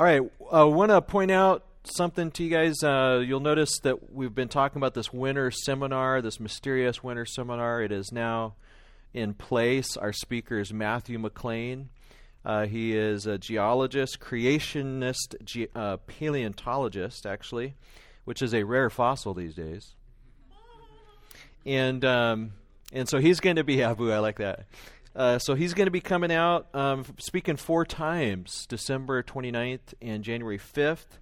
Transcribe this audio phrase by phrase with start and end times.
[0.00, 2.82] All right, I uh, want to point out something to you guys.
[2.82, 7.82] Uh, you'll notice that we've been talking about this winter seminar, this mysterious winter seminar.
[7.82, 8.54] It is now
[9.12, 9.98] in place.
[9.98, 11.88] Our speaker is Matthew McLain.
[12.46, 17.74] Uh, he is a geologist, creationist, ge- uh, paleontologist, actually,
[18.24, 19.96] which is a rare fossil these days.
[21.66, 22.52] And um,
[22.90, 24.10] and so he's going to be Abu.
[24.10, 24.64] I like that.
[25.20, 30.24] Uh, so he's going to be coming out um, speaking four times December 29th and
[30.24, 31.18] January 5th.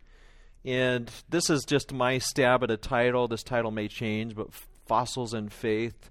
[0.64, 3.26] And this is just my stab at a title.
[3.26, 4.54] This title may change, but
[4.86, 6.10] Fossils and Faith.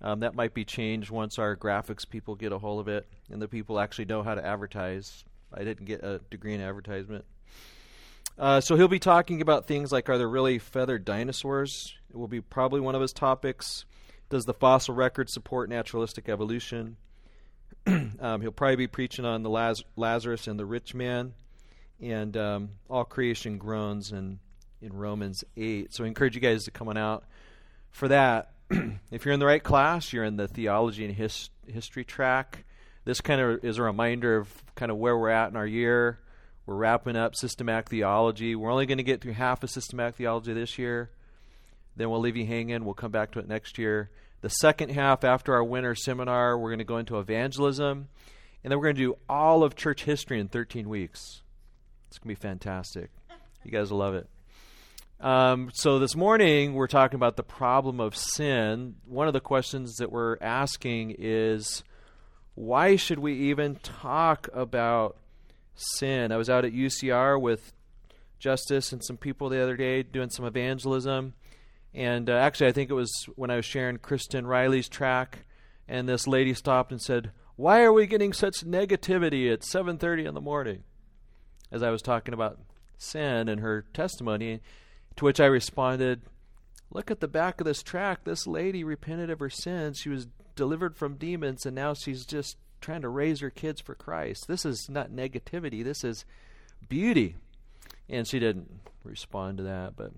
[0.00, 3.42] Um, that might be changed once our graphics people get a hold of it and
[3.42, 5.22] the people actually know how to advertise.
[5.52, 7.26] I didn't get a degree in advertisement.
[8.38, 11.96] Uh, so he'll be talking about things like are there really feathered dinosaurs?
[12.08, 13.84] It will be probably one of his topics.
[14.30, 16.96] Does the fossil record support naturalistic evolution?
[18.20, 21.34] um, he'll probably be preaching on the Laz- Lazarus and the rich man,
[22.00, 24.38] and um, all creation groans in
[24.82, 25.94] in Romans eight.
[25.94, 27.24] So I encourage you guys to come on out
[27.90, 28.52] for that.
[29.10, 32.64] if you're in the right class, you're in the theology and his- history track.
[33.04, 36.18] This kind of is a reminder of kind of where we're at in our year.
[36.66, 38.56] We're wrapping up systematic theology.
[38.56, 41.10] We're only going to get through half of systematic theology this year.
[41.94, 42.84] Then we'll leave you hanging.
[42.84, 44.10] We'll come back to it next year.
[44.42, 48.08] The second half, after our winter seminar, we're going to go into evangelism.
[48.62, 51.42] And then we're going to do all of church history in 13 weeks.
[52.08, 53.10] It's going to be fantastic.
[53.64, 54.28] You guys will love it.
[55.20, 58.96] Um, so this morning, we're talking about the problem of sin.
[59.06, 61.82] One of the questions that we're asking is
[62.54, 65.16] why should we even talk about
[65.74, 66.32] sin?
[66.32, 67.72] I was out at UCR with
[68.38, 71.34] Justice and some people the other day doing some evangelism
[71.96, 75.46] and uh, actually, I think it was when I was sharing Kristen Riley's track,
[75.88, 80.34] and this lady stopped and said, "Why are we getting such negativity at 7:30 in
[80.34, 80.84] the morning?"
[81.72, 82.60] As I was talking about
[82.98, 84.60] sin and her testimony,
[85.16, 86.20] to which I responded,
[86.90, 88.24] "Look at the back of this track.
[88.24, 89.98] This lady repented of her sins.
[89.98, 93.94] She was delivered from demons, and now she's just trying to raise her kids for
[93.94, 94.48] Christ.
[94.48, 95.82] This is not negativity.
[95.82, 96.26] This is
[96.90, 97.36] beauty."
[98.06, 100.12] And she didn't respond to that, but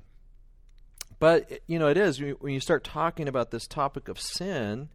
[1.18, 2.20] but, you know, it is.
[2.20, 4.88] When you start talking about this topic of sin,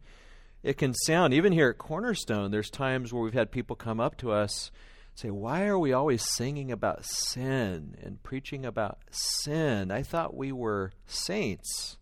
[0.62, 4.16] it can sound, even here at Cornerstone, there's times where we've had people come up
[4.18, 4.70] to us
[5.14, 9.90] say, Why are we always singing about sin and preaching about sin?
[9.90, 11.98] I thought we were saints.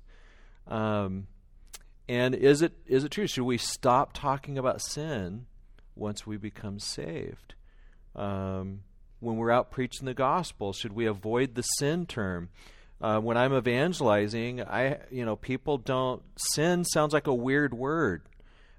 [0.66, 1.27] Um,
[2.09, 3.27] and is it is it true?
[3.27, 5.47] Should we stop talking about sin
[5.94, 7.55] once we become saved?
[8.15, 8.81] Um,
[9.21, 12.49] when we're out preaching the gospel, should we avoid the sin term?
[13.02, 18.22] Uh, when I'm evangelizing, I you know people don't sin sounds like a weird word.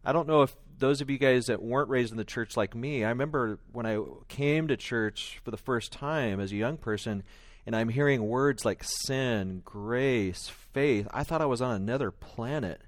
[0.06, 2.74] I don't know if those of you guys that weren't raised in the church like
[2.74, 6.78] me, I remember when I came to church for the first time as a young
[6.78, 7.24] person,
[7.66, 11.06] and I'm hearing words like sin, grace, faith.
[11.14, 12.82] I thought I was on another planet.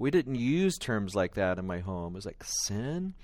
[0.00, 2.14] We didn't use terms like that in my home.
[2.14, 3.14] It was like sin.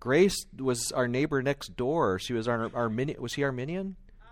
[0.00, 2.18] Grace was our neighbor next door.
[2.18, 3.20] She was our Armenian.
[3.20, 3.96] Was he Armenian?
[4.22, 4.26] Um,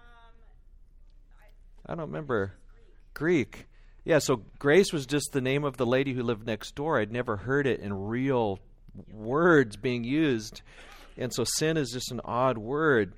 [1.86, 2.54] I, I don't remember.
[3.14, 3.66] Greek.
[4.04, 6.98] Yeah, so Grace was just the name of the lady who lived next door.
[6.98, 8.58] I'd never heard it in real
[9.12, 10.62] words being used.
[11.16, 13.12] And so sin is just an odd word.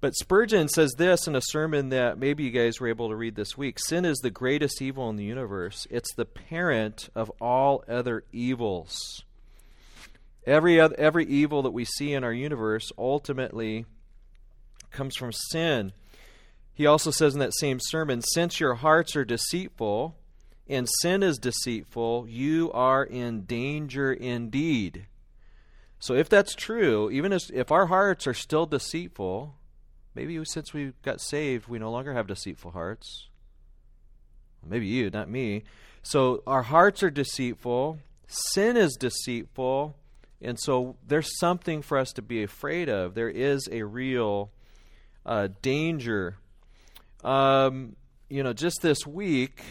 [0.00, 3.34] But Spurgeon says this in a sermon that maybe you guys were able to read
[3.34, 7.82] this week Sin is the greatest evil in the universe, it's the parent of all
[7.88, 9.24] other evils.
[10.46, 13.84] Every, other, every evil that we see in our universe ultimately
[14.90, 15.92] comes from sin.
[16.78, 20.14] He also says in that same sermon, Since your hearts are deceitful,
[20.68, 25.06] and sin is deceitful, you are in danger indeed.
[25.98, 29.56] So, if that's true, even if our hearts are still deceitful,
[30.14, 33.26] maybe since we got saved, we no longer have deceitful hearts.
[34.64, 35.64] Maybe you, not me.
[36.04, 39.96] So, our hearts are deceitful, sin is deceitful,
[40.40, 43.16] and so there's something for us to be afraid of.
[43.16, 44.52] There is a real
[45.26, 46.36] uh, danger
[47.24, 47.96] um,
[48.28, 49.62] you know, just this week,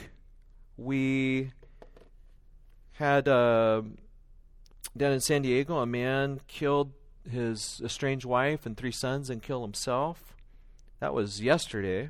[0.77, 1.51] we
[2.94, 3.81] had uh,
[4.95, 6.91] down in San Diego a man killed
[7.29, 10.35] his estranged wife and three sons and killed himself.
[10.99, 12.09] That was yesterday.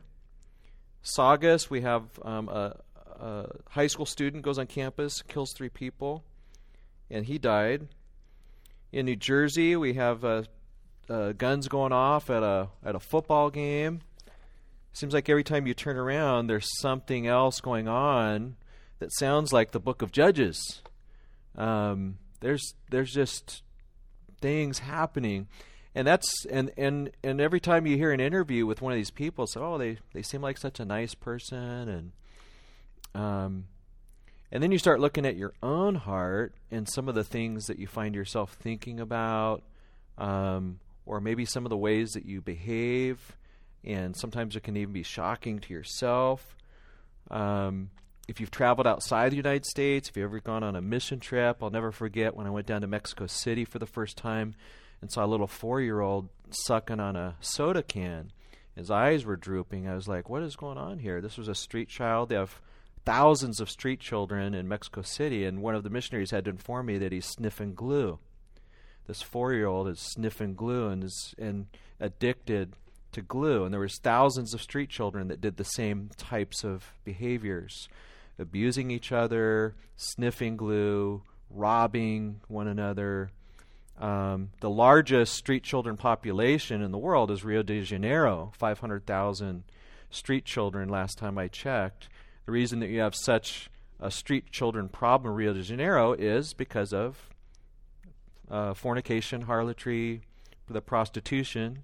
[1.01, 2.77] Saugus, we have um, a,
[3.19, 6.23] a high school student goes on campus, kills three people,
[7.09, 7.87] and he died.
[8.91, 10.43] In New Jersey, we have uh,
[11.09, 14.01] uh, guns going off at a at a football game.
[14.93, 18.55] Seems like every time you turn around, there's something else going on
[18.99, 20.81] that sounds like the book of Judges.
[21.55, 23.63] Um, there's there's just
[24.41, 25.47] things happening,
[25.95, 29.11] and that's and and and every time you hear an interview with one of these
[29.11, 32.11] people, say, "Oh, they they seem like such a nice person," and
[33.21, 33.65] um,
[34.51, 37.79] and then you start looking at your own heart and some of the things that
[37.79, 39.63] you find yourself thinking about,
[40.17, 43.37] um, or maybe some of the ways that you behave,
[43.83, 46.55] and sometimes it can even be shocking to yourself.
[47.29, 47.89] Um,
[48.27, 51.57] if you've traveled outside the United States, if you've ever gone on a mission trip,
[51.61, 54.55] I'll never forget when I went down to Mexico City for the first time
[55.01, 58.31] and saw a little four year old sucking on a soda can.
[58.75, 59.87] His eyes were drooping.
[59.87, 61.21] I was like, what is going on here?
[61.21, 62.29] This was a street child.
[62.29, 62.61] They have
[63.05, 66.87] thousands of street children in Mexico City, and one of the missionaries had to inform
[66.87, 68.19] me that he's sniffing glue.
[69.07, 71.67] This four year old is sniffing glue and is and
[71.99, 72.73] addicted
[73.17, 73.65] to glue.
[73.65, 77.89] And there was thousands of street children that did the same types of behaviors.
[78.39, 83.31] Abusing each other, sniffing glue, robbing one another,
[83.99, 89.63] um, the largest street children population in the world is Rio de Janeiro, 500,000
[90.11, 92.09] street children last time I checked.
[92.45, 96.53] The reason that you have such a street children problem in Rio de Janeiro is
[96.53, 97.29] because of
[98.51, 100.21] uh, fornication, harlotry,
[100.69, 101.79] the prostitution.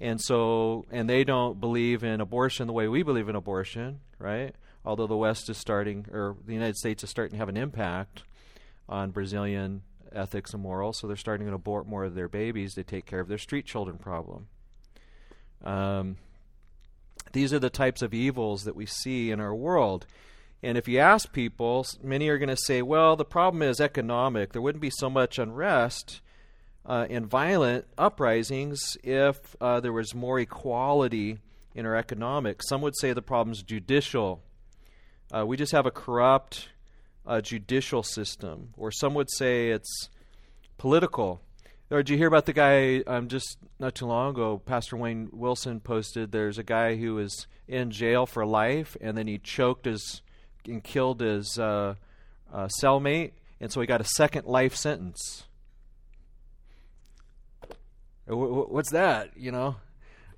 [0.00, 4.54] And so, and they don't believe in abortion the way we believe in abortion, right?
[4.84, 8.22] Although the West is starting, or the United States is starting to have an impact
[8.88, 9.82] on Brazilian
[10.12, 13.20] ethics and morals, so they're starting to abort more of their babies to take care
[13.20, 14.48] of their street children problem.
[15.64, 16.16] Um,
[17.32, 20.06] these are the types of evils that we see in our world.
[20.62, 24.52] And if you ask people, many are going to say, well, the problem is economic.
[24.52, 26.20] There wouldn't be so much unrest
[26.86, 31.38] uh, and violent uprisings if uh, there was more equality
[31.74, 32.68] in our economics.
[32.68, 34.42] Some would say the problem is judicial.
[35.34, 36.68] Uh, we just have a corrupt
[37.26, 40.08] uh, judicial system, or some would say it's
[40.78, 41.40] political.
[41.90, 44.58] Or did you hear about the guy um, just not too long ago?
[44.64, 49.26] Pastor Wayne Wilson posted there's a guy who was in jail for life, and then
[49.26, 50.22] he choked his
[50.66, 51.94] and killed his uh,
[52.52, 55.44] uh, cellmate, and so he got a second life sentence.
[58.26, 59.30] What's that?
[59.36, 59.76] You know,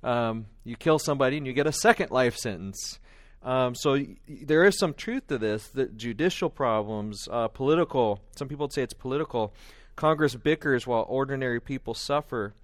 [0.02, 2.99] um, you kill somebody and you get a second life sentence.
[3.43, 5.69] Um, so y- there is some truth to this.
[5.69, 8.20] That judicial problems, uh, political.
[8.37, 9.55] Some people would say it's political.
[9.96, 12.55] Congress bickers while ordinary people suffer.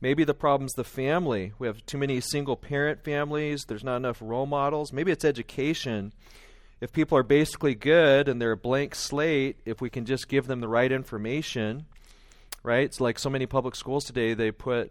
[0.00, 1.52] Maybe the problem's the family.
[1.58, 3.64] We have too many single parent families.
[3.66, 4.92] There's not enough role models.
[4.92, 6.12] Maybe it's education.
[6.80, 10.46] If people are basically good and they're a blank slate, if we can just give
[10.46, 11.86] them the right information,
[12.66, 12.84] right?
[12.84, 14.90] It's like so many public schools today, they put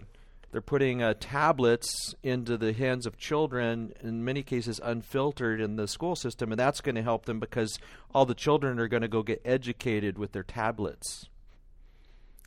[0.51, 5.85] they're putting uh, tablets into the hands of children, in many cases unfiltered in the
[5.85, 7.77] school system, and that's going to help them because
[8.13, 11.27] all the children are going to go get educated with their tablets.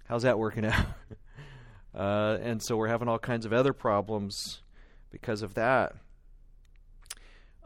[0.07, 0.87] How's that working out?
[1.95, 4.63] uh, and so we're having all kinds of other problems
[5.11, 5.95] because of that.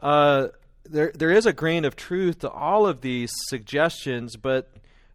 [0.01, 0.47] Uh,
[0.83, 4.72] there, there is a grain of truth to all of these suggestions, but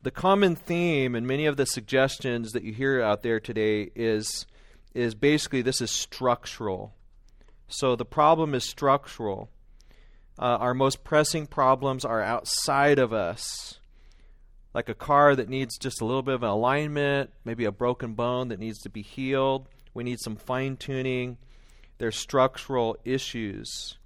[0.09, 4.47] the common theme in many of the suggestions that you hear out there today is
[4.95, 6.95] is basically this is structural.
[7.67, 9.51] So the problem is structural.
[10.39, 13.81] Uh, our most pressing problems are outside of us.
[14.73, 18.15] Like a car that needs just a little bit of an alignment, maybe a broken
[18.15, 19.69] bone that needs to be healed.
[19.93, 21.37] We need some fine tuning.
[21.99, 23.99] There's structural issues.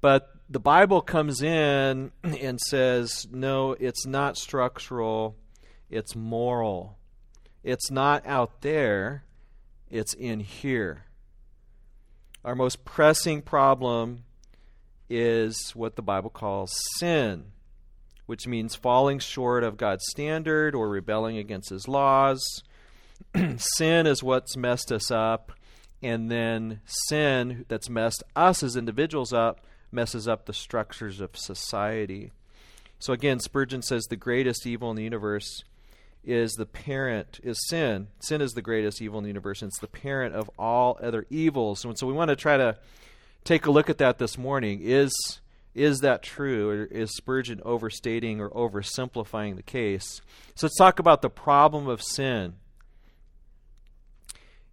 [0.00, 5.36] But the Bible comes in and says, no, it's not structural,
[5.90, 6.96] it's moral.
[7.62, 9.24] It's not out there,
[9.90, 11.04] it's in here.
[12.44, 14.24] Our most pressing problem
[15.10, 17.46] is what the Bible calls sin,
[18.26, 22.40] which means falling short of God's standard or rebelling against His laws.
[23.56, 25.52] sin is what's messed us up,
[26.02, 29.60] and then sin that's messed us as individuals up
[29.92, 32.30] messes up the structures of society.
[32.98, 35.64] So again, Spurgeon says the greatest evil in the universe
[36.24, 38.08] is the parent, is sin.
[38.20, 41.26] Sin is the greatest evil in the universe, and it's the parent of all other
[41.30, 41.84] evils.
[41.84, 42.76] And so we want to try to
[43.44, 44.80] take a look at that this morning.
[44.82, 45.12] Is
[45.72, 50.20] is that true, or is Spurgeon overstating or oversimplifying the case?
[50.56, 52.54] So let's talk about the problem of sin.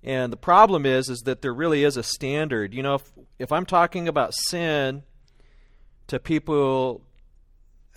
[0.04, 2.74] And the problem is is that there really is a standard.
[2.74, 5.04] You know, if if I'm talking about sin
[6.08, 7.02] to people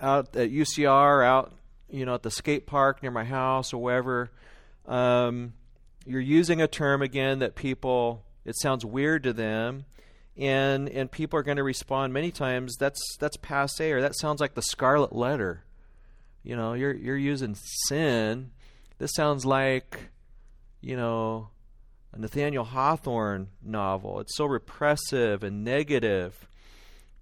[0.01, 1.53] out at UCR, out
[1.91, 4.31] you know, at the skate park near my house or wherever,
[4.87, 5.55] um,
[6.07, 9.85] you're using a term again that people it sounds weird to them,
[10.37, 12.77] and and people are going to respond many times.
[12.77, 15.65] That's that's passe, or that sounds like the scarlet letter.
[16.43, 17.55] You know, you're you're using
[17.89, 18.51] sin.
[18.99, 20.11] This sounds like,
[20.81, 21.49] you know,
[22.13, 24.21] a Nathaniel Hawthorne novel.
[24.21, 26.49] It's so repressive and negative.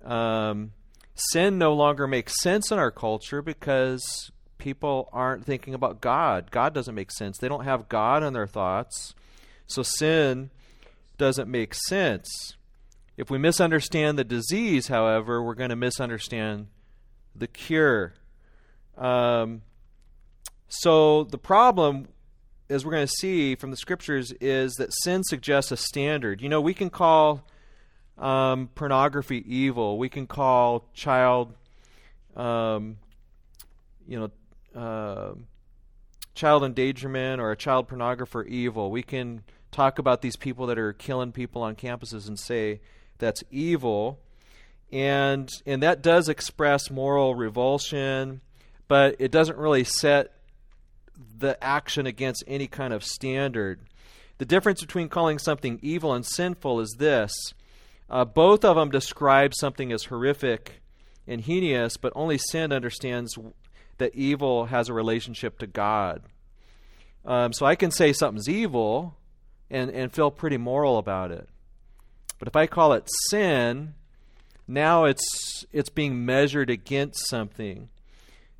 [0.04, 0.72] Um,
[1.14, 6.50] sin no longer makes sense in our culture because people aren't thinking about God.
[6.50, 7.38] God doesn't make sense.
[7.38, 9.14] They don't have God in their thoughts.
[9.66, 10.50] So sin
[11.16, 12.56] doesn't make sense.
[13.16, 16.68] If we misunderstand the disease, however, we're going to misunderstand
[17.34, 18.14] the cure.
[18.96, 19.62] Um,
[20.68, 22.08] so the problem,
[22.70, 26.40] as we're going to see from the scriptures, is that sin suggests a standard.
[26.40, 27.44] You know, we can call
[28.18, 29.98] um, pornography evil.
[29.98, 31.54] We can call child,
[32.36, 32.98] um,
[34.06, 34.30] you know,
[34.74, 35.32] uh,
[36.34, 38.90] child endangerment or a child pornographer evil.
[38.90, 42.80] We can talk about these people that are killing people on campuses and say
[43.18, 44.20] that's evil.
[44.90, 48.40] And and that does express moral revulsion,
[48.86, 50.32] but it doesn't really set
[51.38, 53.80] the action against any kind of standard.
[54.38, 57.32] The difference between calling something evil and sinful is this.
[58.08, 60.80] Uh, both of them describe something as horrific
[61.26, 63.36] and heinous, but only sin understands
[63.98, 66.22] that evil has a relationship to God.
[67.24, 69.16] Um, so I can say something's evil
[69.70, 71.48] and, and feel pretty moral about it.
[72.38, 73.94] But if I call it sin,
[74.66, 77.88] now it's it's being measured against something.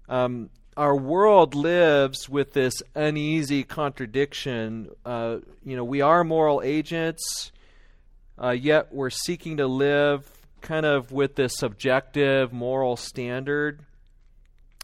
[0.08, 4.90] Um, our world lives with this uneasy contradiction.
[5.04, 7.52] Uh, you know, we are moral agents,
[8.42, 10.28] uh, yet we're seeking to live
[10.60, 13.80] kind of with this subjective moral standard.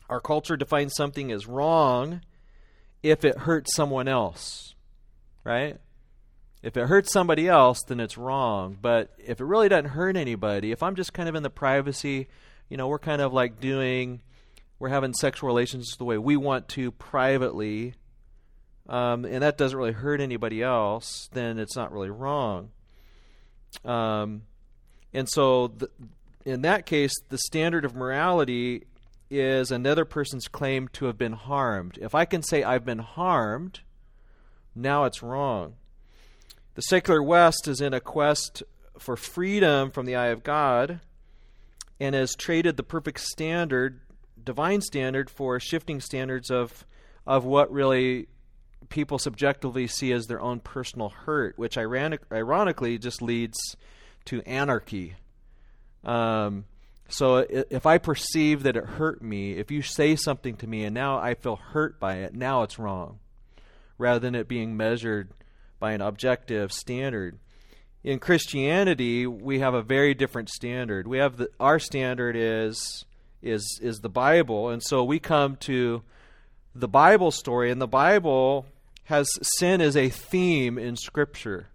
[0.08, 2.20] Our culture defines something as wrong
[3.02, 4.74] if it hurts someone else,
[5.44, 5.78] right?
[6.62, 8.78] If it hurts somebody else, then it's wrong.
[8.80, 12.28] But if it really doesn't hurt anybody, if I'm just kind of in the privacy,
[12.68, 14.22] you know, we're kind of like doing,
[14.78, 17.94] we're having sexual relations the way we want to privately,
[18.88, 22.70] um, and that doesn't really hurt anybody else, then it's not really wrong.
[23.84, 24.42] Um,
[25.12, 25.90] and so, the,
[26.44, 28.84] in that case, the standard of morality
[29.30, 31.98] is another person's claim to have been harmed.
[32.00, 33.80] If I can say I've been harmed,
[34.74, 35.74] now it's wrong.
[36.74, 38.62] The secular West is in a quest
[38.98, 41.00] for freedom from the eye of God
[42.00, 44.00] and has traded the perfect standard,
[44.42, 46.84] divine standard, for shifting standards of,
[47.26, 48.28] of what really
[48.88, 53.76] people subjectively see as their own personal hurt, which ironic, ironically just leads
[54.24, 55.14] to anarchy.
[56.04, 56.64] Um,
[57.08, 60.94] so if I perceive that it hurt me, if you say something to me and
[60.94, 63.18] now I feel hurt by it, now it's wrong,
[63.98, 65.30] rather than it being measured
[65.78, 67.38] by an objective standard.
[68.02, 71.06] In Christianity, we have a very different standard.
[71.06, 73.04] We have the, our standard is
[73.42, 76.02] is is the Bible, and so we come to
[76.74, 78.66] the Bible story, and the Bible
[79.04, 81.68] has sin as a theme in Scripture.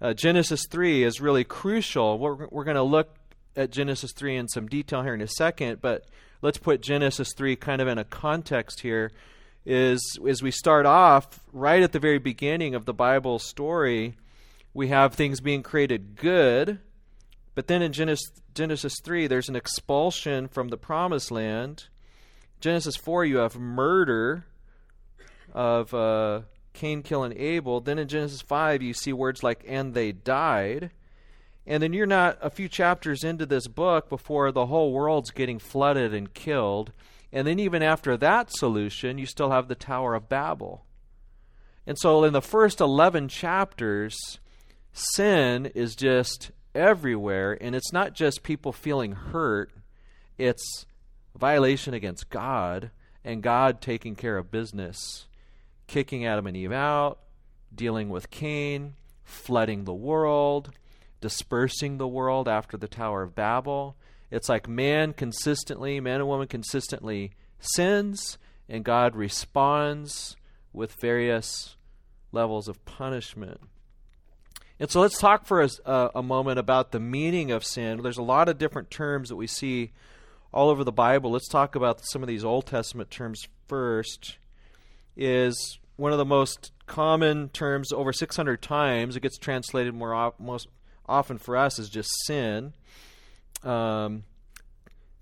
[0.00, 2.18] Uh, Genesis 3 is really crucial.
[2.18, 3.14] We're, we're going to look
[3.56, 6.06] at Genesis 3 in some detail here in a second, but
[6.42, 9.10] let's put Genesis 3 kind of in a context here.
[9.66, 14.16] Is as we start off right at the very beginning of the Bible story,
[14.72, 16.78] we have things being created good,
[17.54, 21.88] but then in Genesis, Genesis 3, there's an expulsion from the promised land.
[22.60, 24.46] Genesis 4, you have murder
[25.52, 26.42] of uh,
[26.72, 27.80] Cain killing Abel.
[27.80, 30.90] Then in Genesis 5, you see words like, and they died.
[31.66, 35.58] And then you're not a few chapters into this book before the whole world's getting
[35.58, 36.92] flooded and killed.
[37.32, 40.84] And then even after that solution, you still have the Tower of Babel.
[41.86, 44.16] And so in the first 11 chapters,
[44.92, 47.56] sin is just everywhere.
[47.60, 49.70] And it's not just people feeling hurt,
[50.38, 50.86] it's
[51.36, 52.90] violation against God
[53.24, 55.26] and God taking care of business
[55.90, 57.18] kicking Adam and Eve out,
[57.74, 60.70] dealing with Cain, flooding the world,
[61.20, 63.96] dispersing the world after the Tower of Babel.
[64.30, 70.36] It's like man consistently, man and woman consistently sins, and God responds
[70.72, 71.76] with various
[72.32, 73.60] levels of punishment.
[74.78, 78.00] And so let's talk for a, a, moment about the meaning of sin.
[78.02, 79.92] There's a lot of different terms that we see
[80.52, 81.30] all over the Bible.
[81.30, 84.38] Let's talk about some of these Old Testament terms first.
[85.16, 89.16] Is one of the most common terms over 600 times.
[89.16, 90.68] It gets translated more most
[91.10, 92.72] often for us is just sin.
[93.62, 94.24] Um,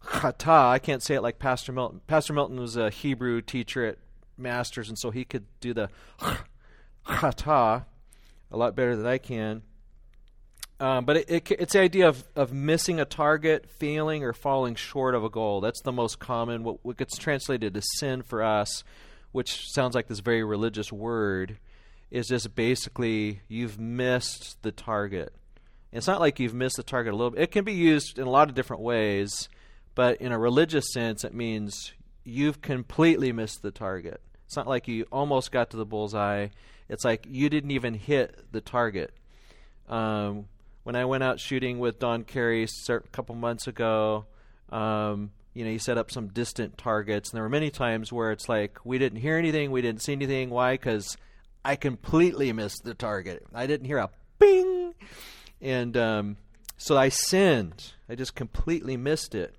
[0.04, 2.00] chata, I can't say it like Pastor Milton.
[2.06, 3.98] Pastor Milton was a Hebrew teacher at
[4.36, 5.88] Masters, and so he could do the
[7.06, 7.84] chata
[8.50, 9.62] a lot better than I can.
[10.80, 14.76] Um, but it, it, it's the idea of, of missing a target, failing, or falling
[14.76, 15.60] short of a goal.
[15.60, 16.62] That's the most common.
[16.62, 18.84] What, what gets translated as sin for us
[19.32, 21.58] which sounds like this very religious word,
[22.10, 25.34] is just basically you've missed the target.
[25.92, 27.42] It's not like you've missed the target a little bit.
[27.42, 29.48] It can be used in a lot of different ways,
[29.94, 31.92] but in a religious sense, it means
[32.24, 34.20] you've completely missed the target.
[34.46, 36.48] It's not like you almost got to the bullseye.
[36.88, 39.12] It's like you didn't even hit the target.
[39.88, 40.46] Um,
[40.84, 44.26] when I went out shooting with Don Carey a couple months ago,
[44.70, 48.30] um, you know, he set up some distant targets, and there were many times where
[48.30, 50.50] it's like we didn't hear anything, we didn't see anything.
[50.50, 50.74] Why?
[50.74, 51.16] Because
[51.64, 53.44] I completely missed the target.
[53.54, 54.94] I didn't hear a bing,
[55.60, 56.36] and um,
[56.76, 57.92] so I sinned.
[58.08, 59.54] I just completely missed it.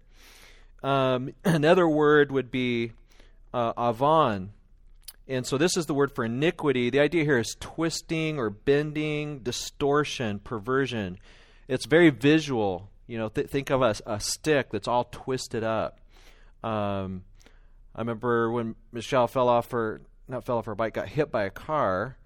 [0.82, 2.94] Um, another word would be
[3.54, 4.52] uh, avon.
[5.28, 6.90] And so this is the word for iniquity.
[6.90, 11.20] The idea here is twisting or bending, distortion, perversion.
[11.68, 12.90] It's very visual.
[13.06, 16.00] You know, th- think of a, a, stick that's all twisted up.
[16.64, 17.24] Um,
[17.94, 21.44] I remember when Michelle fell off her, not fell off her bike, got hit by
[21.44, 22.18] a car,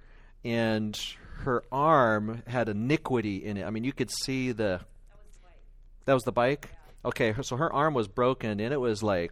[0.46, 0.98] and
[1.44, 3.66] her arm had iniquity in it.
[3.66, 4.82] I mean, you could see the.
[6.06, 6.70] That was the bike?
[7.06, 9.32] Okay, so her arm was broken, and it was like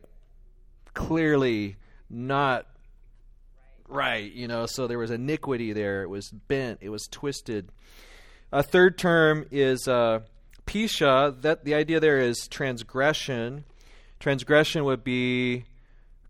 [0.94, 1.78] clearly
[2.10, 2.66] not
[3.88, 6.04] right, you know, so there was iniquity there.
[6.04, 7.70] It was bent, it was twisted.
[8.52, 10.20] A third term is uh,
[10.66, 11.42] pisha.
[11.42, 13.64] That the idea there is transgression.
[14.20, 15.66] Transgression would be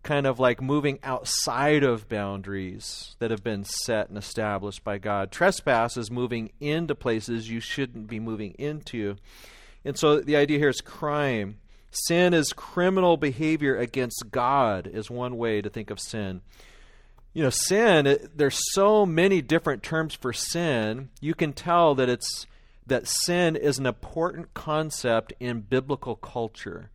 [0.02, 5.30] kind of like moving outside of boundaries that have been set and established by God.
[5.30, 9.16] Trespass is moving into places you shouldn't be moving into.
[9.84, 11.58] And so the idea here is crime.
[11.90, 16.42] Sin is criminal behavior against God, is one way to think of sin
[17.34, 21.08] you know, sin, it, there's so many different terms for sin.
[21.20, 22.46] You can tell that it's
[22.86, 26.90] that sin is an important concept in biblical culture.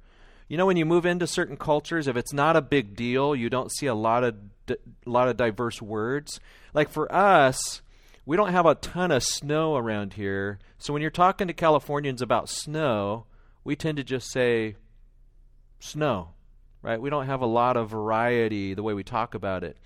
[0.48, 3.50] You know, when you move into certain cultures, if it's not a big deal, you
[3.50, 4.36] don't see a lot of
[4.70, 6.39] a lot of diverse words.
[6.74, 7.82] Like for us,
[8.25, 10.60] we don't have a ton of snow around here.
[10.77, 13.25] So when you're talking to Californians about snow,
[13.63, 14.75] we tend to just say
[15.79, 16.29] snow,
[16.81, 17.01] right?
[17.01, 19.77] We don't have a lot of variety the way we talk about it.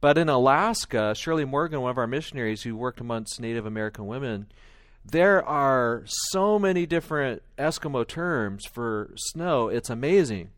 [0.00, 4.46] But in Alaska, Shirley Morgan, one of our missionaries who worked amongst Native American women,
[5.10, 9.68] there are so many different Eskimo terms for snow.
[9.68, 10.50] It's amazing.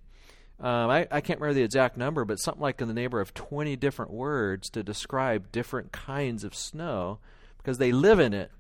[0.61, 3.35] Um, I, I, can't remember the exact number, but something like in the neighborhood of
[3.35, 7.19] 20 different words to describe different kinds of snow
[7.59, 8.51] because they live in it.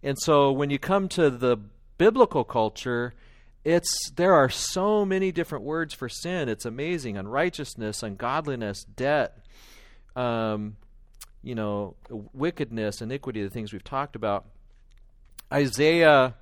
[0.00, 1.56] And so when you come to the
[1.98, 3.14] biblical culture,
[3.64, 6.48] it's there are so many different words for sin.
[6.48, 7.16] It's amazing.
[7.16, 9.38] Unrighteousness, ungodliness, debt,
[10.14, 10.76] um,
[11.42, 11.96] you know,
[12.32, 14.46] wickedness, iniquity, the things we've talked about.
[15.52, 16.34] Isaiah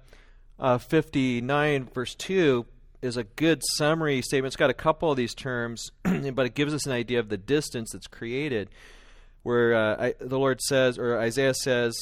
[0.58, 2.66] uh, 59, verse 2,
[3.00, 4.48] is a good summary statement.
[4.48, 7.36] It's got a couple of these terms, but it gives us an idea of the
[7.36, 8.68] distance that's created.
[9.42, 11.96] Where uh, I, the Lord says, or Isaiah says,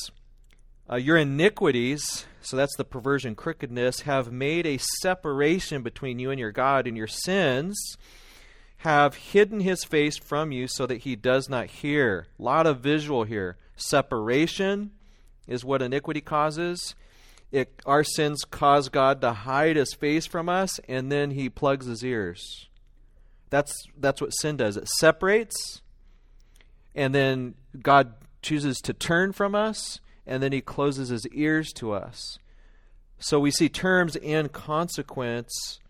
[0.90, 6.40] uh, Your iniquities, so that's the perversion, crookedness, have made a separation between you and
[6.40, 7.96] your God, and your sins
[8.78, 12.26] have hidden his face from you so that he does not hear.
[12.38, 13.56] A lot of visual here.
[13.76, 14.92] Separation
[15.46, 16.94] is what iniquity causes.
[17.52, 21.86] It, our sins cause God to hide his face from us, and then he plugs
[21.86, 22.68] his ears.
[23.50, 24.76] That's, that's what sin does.
[24.76, 25.80] It separates,
[26.94, 31.92] and then God chooses to turn from us, and then he closes his ears to
[31.92, 32.38] us.
[33.18, 35.80] So we see terms and consequence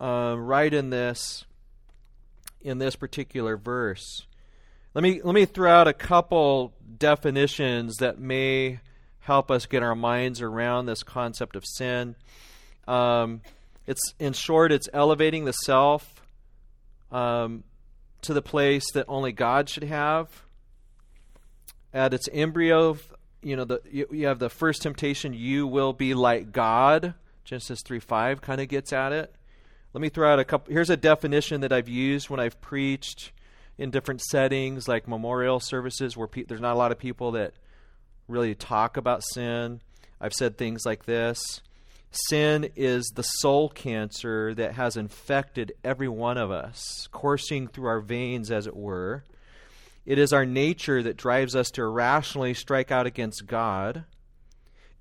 [0.00, 1.44] uh, right in this
[2.60, 4.26] in this particular verse.
[4.94, 8.80] Let me let me throw out a couple definitions that may
[9.20, 12.14] help us get our minds around this concept of sin.
[12.86, 13.40] Um,
[13.86, 16.22] it's in short, it's elevating the self
[17.10, 17.64] um,
[18.20, 20.28] to the place that only God should have.
[21.94, 22.98] At its embryo,
[23.42, 25.32] you know, the you, you have the first temptation.
[25.32, 27.14] You will be like God.
[27.44, 29.34] Genesis three five kind of gets at it.
[29.94, 30.72] Let me throw out a couple.
[30.72, 33.32] Here's a definition that I've used when I've preached
[33.82, 37.52] in different settings, like memorial services, where pe- there's not a lot of people that
[38.28, 39.80] really talk about sin.
[40.20, 41.60] I've said things like this
[42.12, 48.00] Sin is the soul cancer that has infected every one of us, coursing through our
[48.00, 49.24] veins, as it were.
[50.06, 54.04] It is our nature that drives us to irrationally strike out against God.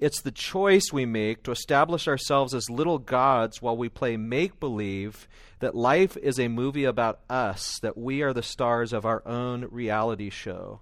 [0.02, 4.60] It's the choice we make to establish ourselves as little gods while we play make
[4.60, 5.28] believe
[5.60, 9.68] that life is a movie about us, that we are the stars of our own
[9.70, 10.80] reality show.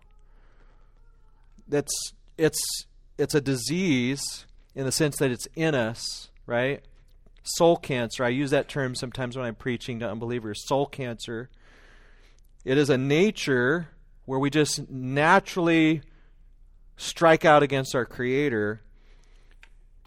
[1.68, 1.94] That's
[2.38, 2.86] it's
[3.18, 6.82] it's a disease in the sense that it's in us, right?
[7.44, 8.24] Soul cancer.
[8.24, 10.66] I use that term sometimes when I'm preaching to unbelievers.
[10.66, 11.50] Soul cancer.
[12.64, 13.90] It is a nature
[14.24, 16.04] where we just naturally
[16.96, 18.82] strike out against our Creator.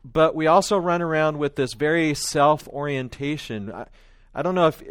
[0.05, 3.73] But we also run around with this very self orientation.
[3.73, 3.87] I,
[4.35, 4.83] I, don't know if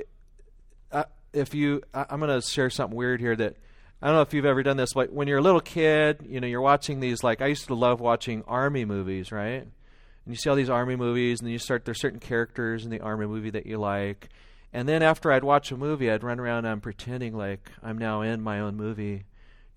[1.34, 1.82] if you.
[1.94, 3.58] I, I'm going to share something weird here that
[4.02, 4.96] I don't know if you've ever done this.
[4.96, 7.24] Like when you're a little kid, you know, you're watching these.
[7.24, 9.64] Like I used to love watching army movies, right?
[9.64, 9.72] And
[10.28, 11.84] you see all these army movies, and you start.
[11.84, 14.30] There's certain characters in the army movie that you like,
[14.74, 17.98] and then after I'd watch a movie, I'd run around and I'm pretending like I'm
[17.98, 19.26] now in my own movie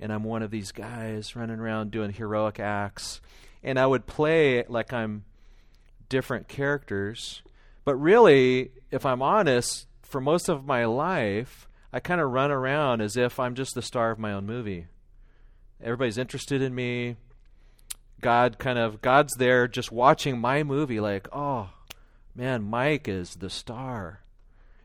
[0.01, 3.21] and I'm one of these guys running around doing heroic acts.
[3.65, 5.25] And I would play like I'm
[6.09, 7.43] different characters.
[7.85, 13.01] But really, if I'm honest, for most of my life, I kind of run around
[13.01, 14.87] as if I'm just the star of my own movie.
[15.83, 17.17] Everybody's interested in me.
[18.21, 21.71] God kind of God's there just watching my movie like, "Oh,
[22.35, 24.21] man, Mike is the star."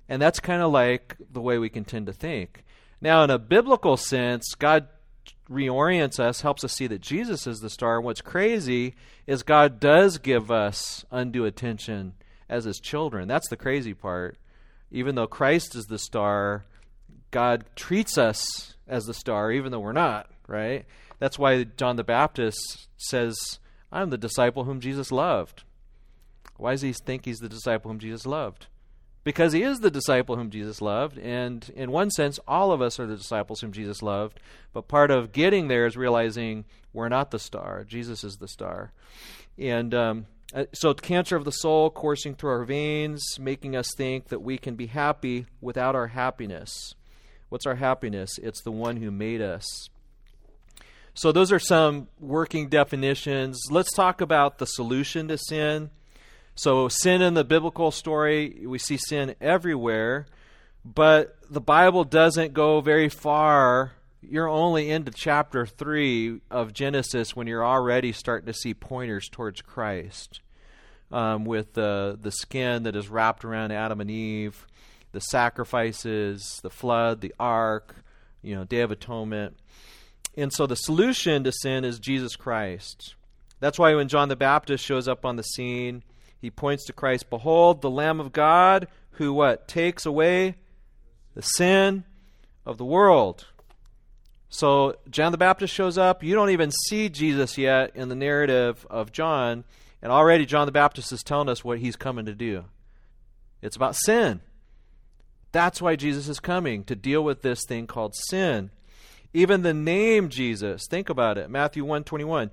[0.10, 2.64] And that's kind of like the way we can tend to think.
[3.00, 4.88] Now, in a biblical sense, God
[5.50, 8.00] reorients us, helps us see that Jesus is the star.
[8.00, 12.14] What's crazy is God does give us undue attention
[12.48, 13.28] as his children.
[13.28, 14.38] That's the crazy part.
[14.92, 16.66] Even though Christ is the star,
[17.32, 20.86] God treats us as the star, even though we're not, right?
[21.20, 23.60] That's why John the Baptist says,
[23.92, 25.64] I'm the disciple whom Jesus loved.
[26.58, 28.68] Why does he think he's the disciple whom Jesus loved?
[29.30, 31.20] Because he is the disciple whom Jesus loved.
[31.20, 34.40] And in one sense, all of us are the disciples whom Jesus loved.
[34.74, 38.92] But part of getting there is realizing we're not the star, Jesus is the star.
[39.56, 44.30] And um, uh, so, cancer of the soul coursing through our veins, making us think
[44.30, 46.96] that we can be happy without our happiness.
[47.50, 48.32] What's our happiness?
[48.42, 49.90] It's the one who made us.
[51.14, 53.62] So, those are some working definitions.
[53.70, 55.92] Let's talk about the solution to sin.
[56.62, 60.26] So, sin in the biblical story, we see sin everywhere,
[60.84, 63.94] but the Bible doesn't go very far.
[64.22, 69.62] You're only into chapter 3 of Genesis when you're already starting to see pointers towards
[69.62, 70.42] Christ.
[71.14, 74.68] Um, with the, the skin that is wrapped around Adam and Eve,
[75.14, 77.96] the sacrifices, the flood, the ark,
[78.42, 79.56] you know, Day of Atonement.
[80.36, 83.16] And so the solution to sin is Jesus Christ.
[83.62, 86.04] That's why when John the Baptist shows up on the scene,
[86.42, 87.30] he points to Christ.
[87.30, 88.88] Behold, the Lamb of God
[89.20, 89.68] who what?
[89.68, 90.56] Takes away
[91.36, 92.06] the sin
[92.66, 93.46] of the world.
[94.48, 96.24] So John the Baptist shows up.
[96.24, 99.66] You don't even see Jesus yet in the narrative of John,
[100.02, 102.64] and already John the Baptist is telling us what he's coming to do.
[103.62, 104.40] It's about sin.
[105.52, 108.72] That's why Jesus is coming to deal with this thing called sin.
[109.34, 111.50] Even the name Jesus, think about it.
[111.50, 112.52] Matthew 121.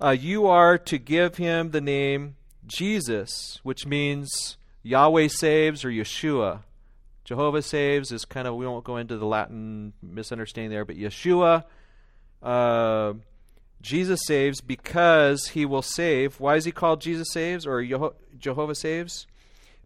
[0.00, 6.60] Uh, you are to give him the name Jesus, which means Yahweh saves or Yeshua.
[7.24, 11.64] Jehovah saves is kind of, we won't go into the Latin misunderstanding there, but Yeshua,
[12.42, 13.14] uh,
[13.82, 16.38] Jesus saves because he will save.
[16.38, 17.84] Why is he called Jesus saves or
[18.38, 19.26] Jehovah saves?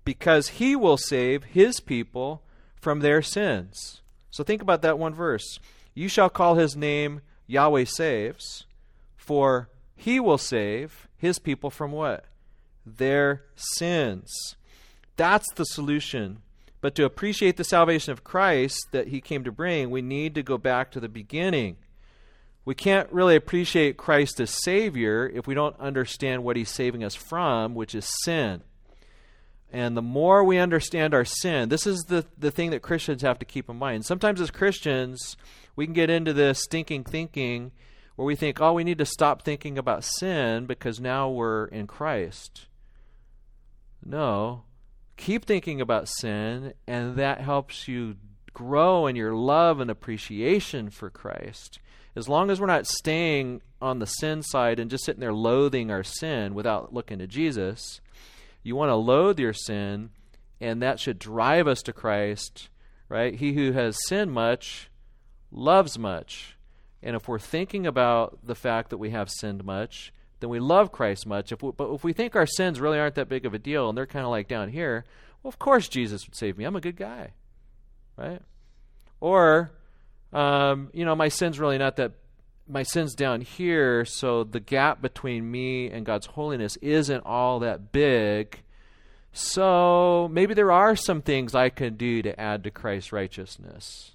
[0.05, 2.43] Because he will save his people
[2.77, 4.01] from their sins.
[4.31, 5.59] So think about that one verse.
[5.95, 8.65] You shall call his name Yahweh saves,
[9.17, 12.25] for he will save his people from what?
[12.85, 14.57] Their sins.
[15.17, 16.39] That's the solution.
[16.81, 20.43] But to appreciate the salvation of Christ that he came to bring, we need to
[20.43, 21.77] go back to the beginning.
[22.65, 27.15] We can't really appreciate Christ as Savior if we don't understand what he's saving us
[27.15, 28.63] from, which is sin.
[29.73, 33.39] And the more we understand our sin, this is the, the thing that Christians have
[33.39, 34.05] to keep in mind.
[34.05, 35.37] Sometimes as Christians,
[35.77, 37.73] we can get into this stinking thinking
[38.17, 41.87] where we think, oh, we need to stop thinking about sin because now we're in
[41.87, 42.67] Christ.
[44.05, 44.63] No.
[45.17, 48.17] Keep thinking about sin, and that helps you
[48.53, 51.79] grow in your love and appreciation for Christ.
[52.17, 55.91] As long as we're not staying on the sin side and just sitting there loathing
[55.91, 58.01] our sin without looking to Jesus,
[58.63, 60.11] you want to loathe your sin,
[60.61, 62.69] and that should drive us to Christ,
[63.09, 63.35] right?
[63.35, 64.91] He who has sinned much
[65.53, 66.57] loves much.
[67.03, 70.93] And if we're thinking about the fact that we have sinned much, then we love
[70.93, 71.53] Christ much.
[71.53, 73.89] If we, but if we think our sins really aren't that big of a deal
[73.89, 75.05] and they're kind of like down here,
[75.43, 76.65] well, of course Jesus would save me.
[76.65, 77.33] I'm a good guy,
[78.17, 78.43] right?
[79.21, 79.71] Or,
[80.33, 82.13] um, you know, my sin's really not that.
[82.69, 87.91] My sin's down here, so the gap between me and God's holiness isn't all that
[87.91, 88.61] big.
[89.33, 94.13] So maybe there are some things I can do to add to Christ's righteousness.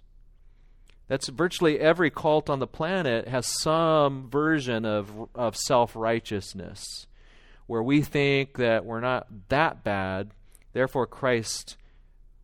[1.08, 7.06] That's virtually every cult on the planet has some version of, of self righteousness
[7.68, 10.32] where we think that we're not that bad,
[10.74, 11.78] therefore, Christ's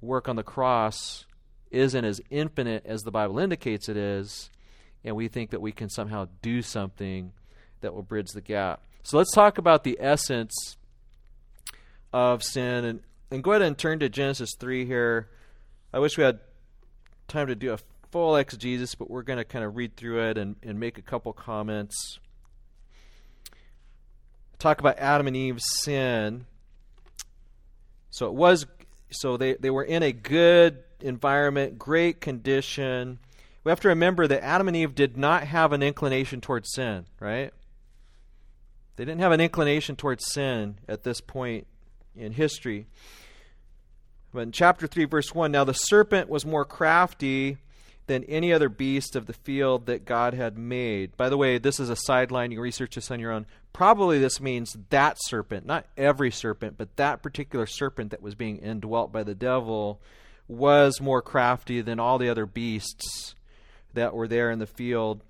[0.01, 1.25] work on the cross
[1.69, 4.49] isn't as infinite as the Bible indicates it is,
[5.03, 7.31] and we think that we can somehow do something
[7.81, 8.81] that will bridge the gap.
[9.03, 10.77] So let's talk about the essence
[12.13, 12.85] of sin.
[12.85, 12.99] And,
[13.31, 15.29] and go ahead and turn to Genesis 3 here.
[15.93, 16.39] I wish we had
[17.27, 17.77] time to do a
[18.11, 21.01] full exegesis, but we're going to kind of read through it and, and make a
[21.01, 22.19] couple comments.
[24.59, 26.45] Talk about Adam and Eve's sin.
[28.11, 28.65] So it was
[29.11, 33.19] so they, they were in a good environment, great condition.
[33.63, 37.05] We have to remember that Adam and Eve did not have an inclination towards sin,
[37.19, 37.53] right?
[38.95, 41.67] They didn't have an inclination towards sin at this point
[42.15, 42.87] in history.
[44.33, 47.57] But in chapter 3, verse 1, now the serpent was more crafty
[48.11, 51.15] than any other beast of the field that God had made.
[51.15, 52.51] By the way, this is a sideline.
[52.51, 53.45] You can research this on your own.
[53.71, 58.57] Probably this means that serpent, not every serpent, but that particular serpent that was being
[58.57, 60.01] indwelt by the devil
[60.49, 63.33] was more crafty than all the other beasts
[63.93, 65.23] that were there in the field,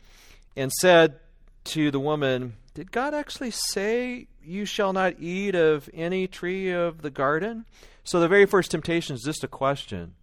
[0.58, 1.20] and said
[1.66, 7.04] to the woman, Did God actually say, You shall not eat of any tree of
[7.04, 7.66] the garden?
[8.04, 10.16] So the very first temptation is just a question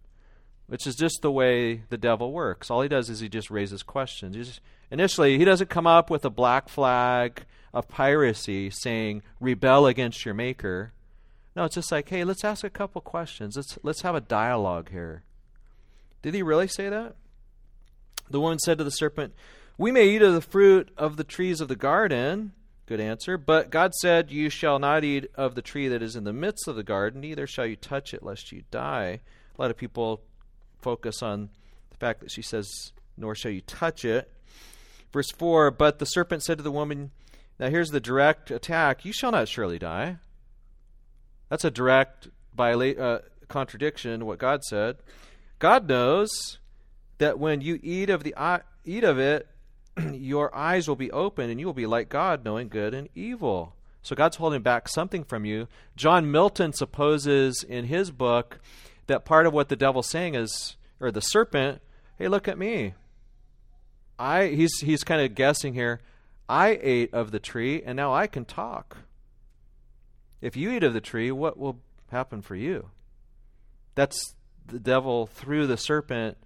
[0.69, 2.69] which is just the way the devil works.
[2.69, 4.35] All he does is he just raises questions.
[4.35, 10.23] Just, initially, he doesn't come up with a black flag of piracy saying, rebel against
[10.25, 10.93] your maker.
[11.55, 13.55] No, it's just like, hey, let's ask a couple questions.
[13.55, 15.23] Let's, let's have a dialogue here.
[16.21, 17.15] Did he really say that?
[18.29, 19.33] The woman said to the serpent,
[19.75, 22.51] We may eat of the fruit of the trees of the garden.
[22.85, 23.39] Good answer.
[23.39, 26.67] But God said, You shall not eat of the tree that is in the midst
[26.67, 29.21] of the garden, neither shall you touch it, lest you die.
[29.57, 30.21] A lot of people
[30.81, 31.49] focus on
[31.89, 34.31] the fact that she says, Nor shall you touch it.
[35.11, 37.11] Verse 4 But the serpent said to the woman,
[37.59, 40.17] Now here's the direct attack you shall not surely die.
[41.49, 44.97] That's a direct viola- uh, contradiction to what God said.
[45.57, 46.59] God knows
[47.17, 48.35] that when you eat of the
[48.85, 49.47] eat of it,
[50.13, 53.75] your eyes will be open and you will be like God, knowing good and evil.
[54.01, 55.67] So God's holding back something from you.
[55.95, 58.59] John Milton supposes in his book
[59.09, 61.81] that part of what the devil's saying is, or the serpent,
[62.17, 62.93] hey, look at me.
[64.17, 66.01] I he's he's kind of guessing here.
[66.47, 68.97] I ate of the tree and now I can talk.
[70.41, 72.89] If you eat of the tree, what will happen for you?
[73.95, 76.37] That's the devil through the serpent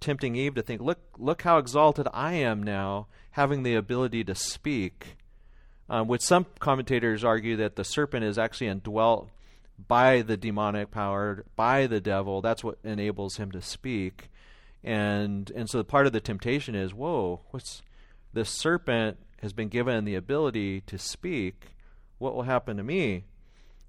[0.00, 4.34] tempting Eve to think, look look how exalted I am now, having the ability to
[4.34, 5.16] speak.
[5.86, 9.28] Um, which some commentators argue that the serpent is actually indwelt
[9.78, 12.40] by the demonic power, by the devil.
[12.40, 14.30] That's what enables him to speak.
[14.82, 17.82] And and so part of the temptation is, whoa, what's
[18.32, 21.76] this serpent has been given the ability to speak.
[22.18, 23.24] What will happen to me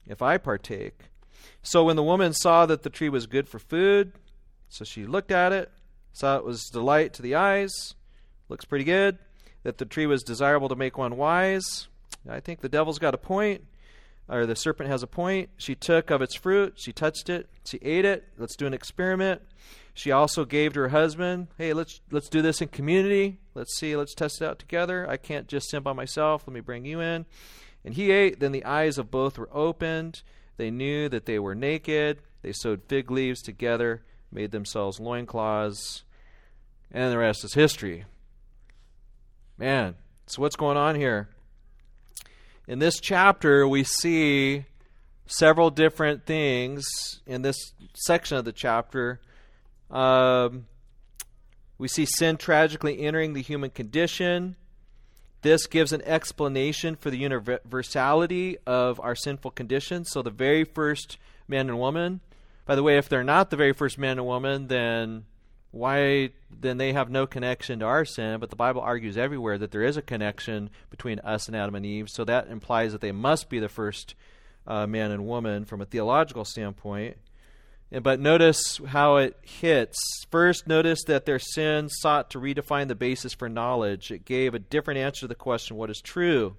[0.07, 1.05] if I partake?
[1.61, 4.13] So when the woman saw that the tree was good for food,
[4.69, 5.71] so she looked at it,
[6.13, 7.95] saw it was delight to the eyes,
[8.49, 9.17] looks pretty good,
[9.63, 11.87] that the tree was desirable to make one wise.
[12.29, 13.63] I think the devil's got a point
[14.27, 15.49] or the serpent has a point.
[15.57, 18.25] She took of its fruit, she touched it, she ate it.
[18.37, 19.41] Let's do an experiment.
[19.93, 23.39] She also gave to her husband, "Hey, let's let's do this in community.
[23.53, 25.09] Let's see, let's test it out together.
[25.09, 26.43] I can't just sin by myself.
[26.45, 27.25] Let me bring you in."
[27.85, 30.23] And he ate, then the eyes of both were opened.
[30.57, 32.21] They knew that they were naked.
[32.41, 36.03] They sewed fig leaves together, made themselves loincloths,
[36.91, 38.05] and the rest is history.
[39.57, 39.95] Man,
[40.27, 41.29] so what's going on here?
[42.67, 44.65] In this chapter, we see
[45.27, 46.83] several different things
[47.27, 49.19] in this section of the chapter.
[49.91, 50.65] Um,
[51.77, 54.55] we see sin tragically entering the human condition.
[55.43, 60.03] This gives an explanation for the universality of our sinful condition.
[60.03, 62.21] So, the very first man and woman,
[62.65, 65.25] by the way, if they're not the very first man and woman, then
[65.75, 69.71] why then they have no connection to our sin but the bible argues everywhere that
[69.71, 73.11] there is a connection between us and adam and eve so that implies that they
[73.11, 74.15] must be the first
[74.67, 77.17] uh, man and woman from a theological standpoint.
[77.91, 79.97] But notice how it hits.
[80.29, 84.11] First notice that their sin sought to redefine the basis for knowledge.
[84.11, 86.55] It gave a different answer to the question what is true?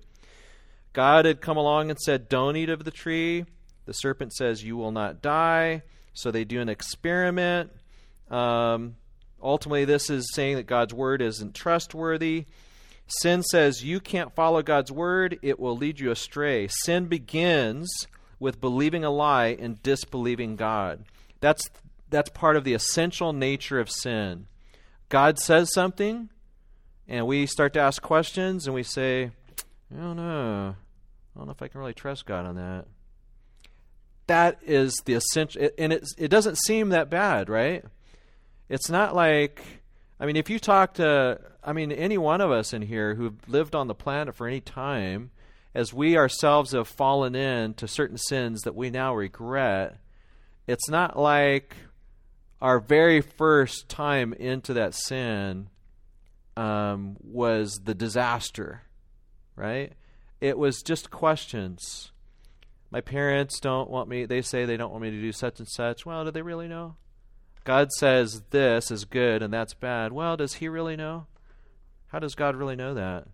[0.93, 3.45] God had come along and said don't eat of the tree.
[3.85, 5.83] The serpent says you will not die.
[6.15, 7.71] So they do an experiment.
[8.31, 8.97] Um,
[9.43, 12.47] Ultimately, this is saying that God's word isn't trustworthy.
[13.07, 16.67] Sin says you can't follow God's word, it will lead you astray.
[16.69, 18.07] Sin begins
[18.41, 21.05] with believing a lie and disbelieving God.
[21.41, 21.71] That's
[22.09, 24.47] that's part of the essential nature of sin.
[25.09, 26.31] God says something,
[27.09, 29.31] and we start to ask questions, and we say,
[29.93, 30.77] I don't know.
[31.35, 32.87] I don't know if I can really trust God on that.
[34.27, 37.85] That is the essential, and it, it doesn't seem that bad, right?
[38.69, 39.63] It's not like
[40.19, 43.37] I mean, if you talk to, I mean, any one of us in here who've
[43.49, 45.31] lived on the planet for any time,
[45.75, 49.99] as we ourselves have fallen into certain sins that we now regret,
[50.67, 51.77] it's not like
[52.63, 55.69] our very first time into that sin
[56.57, 58.83] um, was the disaster,
[59.55, 59.93] right?
[60.41, 62.11] It was just questions.
[62.91, 65.69] My parents don't want me, they say they don't want me to do such and
[65.69, 66.07] such.
[66.07, 66.97] Well, do they really know?
[67.67, 70.13] God says this is good and that's bad.
[70.13, 71.27] Well, does He really know?
[72.07, 73.27] How does God really know that?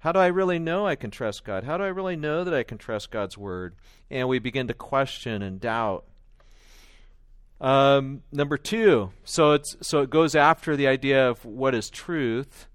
[0.00, 1.64] How do I really know I can trust God?
[1.64, 3.74] How do I really know that I can trust God's Word?
[4.10, 6.04] And we begin to question and doubt.
[7.58, 12.66] Um, number two, so it's so it goes after the idea of what is truth.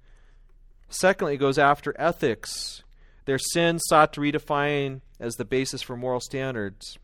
[0.89, 2.81] Secondly, it goes after ethics.
[3.25, 6.97] Their sin sought to redefine as the basis for moral standards.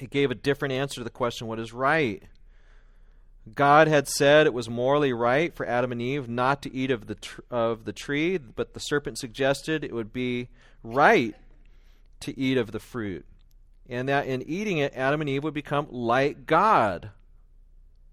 [0.00, 2.24] It gave a different answer to the question, what is right?
[3.52, 7.06] God had said it was morally right for Adam and Eve not to eat of
[7.06, 10.48] the tr- of the tree, but the serpent suggested it would be
[10.82, 11.34] right
[12.20, 13.26] to eat of the fruit.
[13.88, 17.10] And that in eating it Adam and Eve would become like God.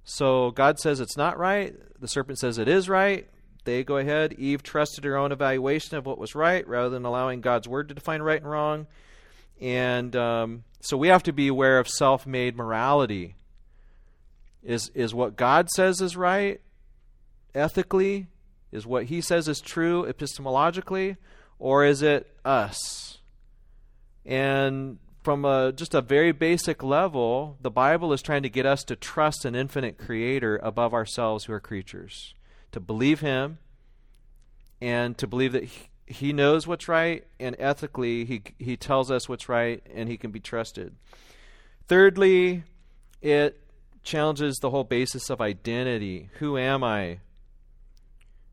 [0.04, 3.28] So God says it's not right, the serpent says it is right.
[3.64, 4.34] They go ahead.
[4.34, 7.94] Eve trusted her own evaluation of what was right rather than allowing God's word to
[7.94, 8.88] define right and wrong.
[9.62, 13.36] And um, so we have to be aware of self made morality
[14.64, 16.62] is, is what God says is right
[17.54, 18.28] ethically?
[18.72, 21.18] Is what He says is true epistemologically?
[21.60, 23.20] Or is it us?
[24.26, 28.84] And from a, just a very basic level, the Bible is trying to get us
[28.86, 32.34] to trust an infinite creator above ourselves who are creatures,
[32.72, 33.60] to believe Him,
[34.82, 35.70] and to believe that
[36.08, 40.32] He, knows what's right, and ethically, he, he tells us what's right, and He can
[40.32, 40.96] be trusted.
[41.88, 42.64] Thirdly,
[43.22, 43.61] it
[44.04, 46.30] challenges the whole basis of identity.
[46.40, 47.20] Who am I?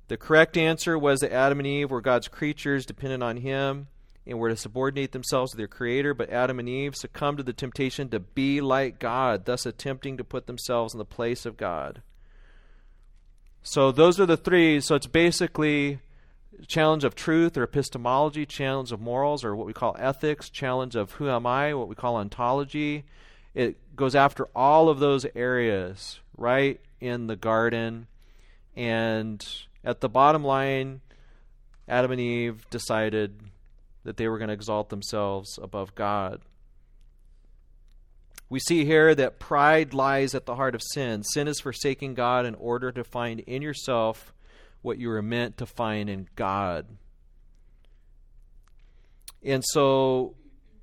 [0.08, 3.88] The correct answer was that Adam and Eve were God's creatures, dependent on Him,
[4.26, 6.14] and were to subordinate themselves to their Creator.
[6.14, 10.24] But Adam and Eve succumbed to the temptation to be like God, thus attempting to
[10.24, 12.02] put themselves in the place of God.
[13.62, 14.80] So those are the three.
[14.80, 15.98] So it's basically
[16.66, 21.12] challenge of truth or epistemology, challenge of morals or what we call ethics, challenge of
[21.12, 23.04] who am I, what we call ontology,
[23.58, 28.06] it goes after all of those areas right in the garden.
[28.76, 29.44] And
[29.84, 31.00] at the bottom line,
[31.88, 33.40] Adam and Eve decided
[34.04, 36.40] that they were going to exalt themselves above God.
[38.48, 41.24] We see here that pride lies at the heart of sin.
[41.24, 44.32] Sin is forsaking God in order to find in yourself
[44.82, 46.86] what you were meant to find in God.
[49.42, 50.36] And so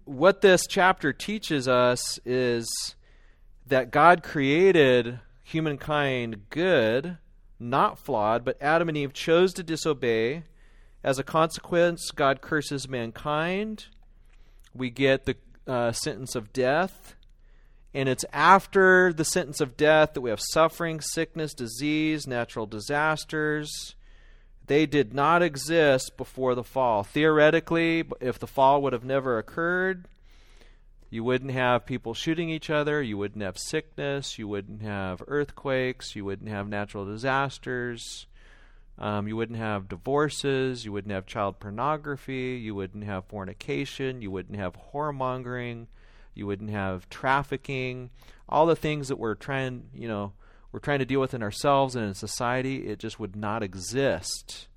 [0.05, 2.95] what this chapter teaches us is
[3.67, 7.17] that God created humankind good,
[7.59, 10.43] not flawed, but Adam and Eve chose to disobey.
[11.03, 13.87] As a consequence, God curses mankind.
[14.73, 15.35] We get the
[15.67, 17.15] uh, sentence of death.
[17.93, 23.95] And it's after the sentence of death that we have suffering, sickness, disease, natural disasters.
[24.67, 27.04] They did not exist before the fall.
[27.04, 30.08] Theoretically, if the fall would have never occurred,
[31.10, 36.15] you wouldn't have people shooting each other, you wouldn't have sickness, you wouldn't have earthquakes,
[36.15, 38.25] you wouldn't have natural disasters,
[38.97, 44.32] um, you wouldn't have divorces, you wouldn't have child pornography, you wouldn't have fornication, you
[44.32, 45.86] wouldn't have whoremongering,
[46.34, 48.10] you wouldn't have trafficking,
[48.49, 50.34] all the things that we're trying, you know,
[50.75, 54.67] we're trying to deal with in ourselves and in society, it just would not exist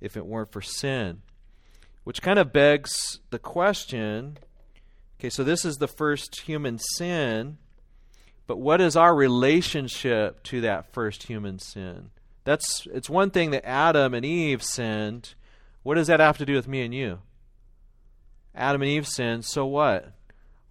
[0.00, 1.22] if it weren't for sin.
[2.04, 4.38] Which kind of begs the question
[5.18, 7.58] okay, so this is the first human sin,
[8.46, 12.10] but what is our relationship to that first human sin?
[12.44, 15.34] That's it's one thing that Adam and Eve sinned.
[15.82, 17.18] What does that have to do with me and you?
[18.54, 20.12] Adam and Eve sinned, so what?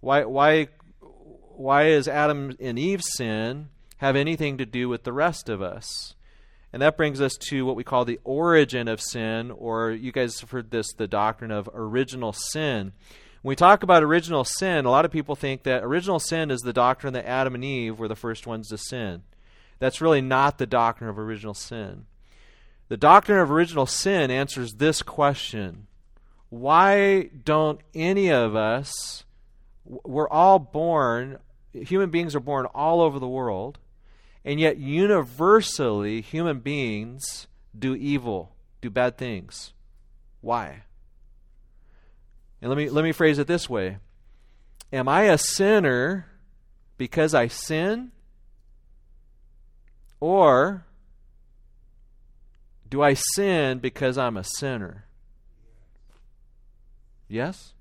[0.00, 0.68] Why why
[1.00, 6.14] why is Adam and Eve sin have anything to do with the rest of us.
[6.72, 10.40] And that brings us to what we call the origin of sin, or you guys
[10.40, 12.92] have heard this, the doctrine of original sin.
[13.42, 16.60] When we talk about original sin, a lot of people think that original sin is
[16.60, 19.22] the doctrine that Adam and Eve were the first ones to sin.
[19.78, 22.06] That's really not the doctrine of original sin.
[22.88, 25.86] The doctrine of original sin answers this question
[26.50, 29.24] Why don't any of us,
[29.84, 31.38] we're all born,
[31.72, 33.78] human beings are born all over the world
[34.44, 39.72] and yet, universally, human beings do evil, do bad things.
[40.40, 40.82] Why?
[42.60, 43.98] And let me, let me phrase it this way
[44.92, 46.26] Am I a sinner
[46.96, 48.12] because I sin?
[50.20, 50.84] Or
[52.88, 55.04] do I sin because I'm a sinner?
[57.28, 57.74] Yes?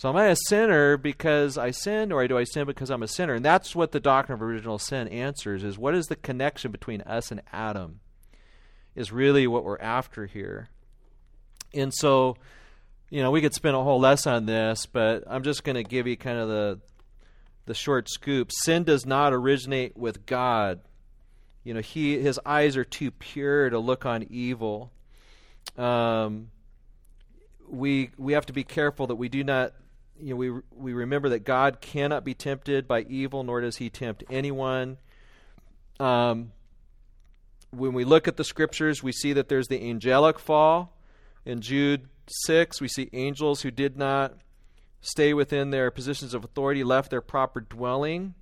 [0.00, 3.06] So am I a sinner because I sinned, or do I sin because I'm a
[3.06, 3.34] sinner?
[3.34, 7.02] And that's what the doctrine of original sin answers is what is the connection between
[7.02, 8.00] us and Adam?
[8.94, 10.70] Is really what we're after here.
[11.74, 12.38] And so,
[13.10, 15.84] you know, we could spend a whole lesson on this, but I'm just going to
[15.84, 16.80] give you kind of the
[17.66, 18.52] the short scoop.
[18.52, 20.80] Sin does not originate with God.
[21.62, 24.92] You know, he his eyes are too pure to look on evil.
[25.76, 26.52] Um,
[27.68, 29.74] we we have to be careful that we do not
[30.22, 33.90] you know we we remember that God cannot be tempted by evil nor does he
[33.90, 34.98] tempt anyone.
[35.98, 36.52] Um,
[37.70, 40.96] when we look at the scriptures we see that there's the angelic fall.
[41.44, 44.34] In Jude 6 we see angels who did not
[45.00, 48.34] stay within their positions of authority left their proper dwelling.